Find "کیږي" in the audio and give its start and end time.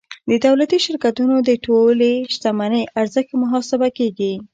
3.97-4.33